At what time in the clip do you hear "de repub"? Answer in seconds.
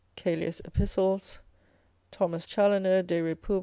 3.05-3.59